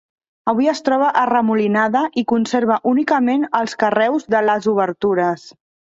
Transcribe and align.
Avui 0.51 0.69
es 0.71 0.79
troba 0.87 1.09
arremolinada 1.23 2.01
i 2.21 2.23
conserva 2.33 2.77
únicament 2.95 3.47
els 3.61 3.77
carreus 3.85 4.27
de 4.37 4.43
les 4.49 4.71
obertures. 4.73 5.45